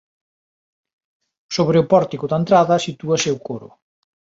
[1.55, 3.69] Sobre o pórtico da entrada sitúase o coro.